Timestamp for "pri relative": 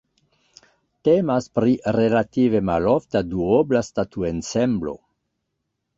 1.57-2.63